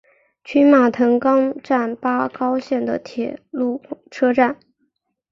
[0.43, 4.57] 群马藤冈站八高线的铁路车站。